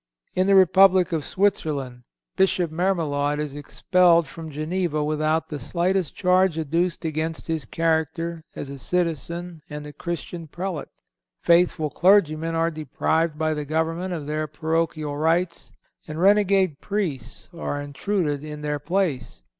[0.33, 2.01] In the Republic of Switzerland
[2.35, 8.71] Bishop Mermillod is expelled from Geneva without the slightest charge adduced against his character as
[8.71, 10.87] a citizen and a Christian Prelate.
[11.43, 15.71] Faithful clergymen are deprived by the government of their parochial rights
[16.07, 19.43] and renegade Priests are intruded in their place.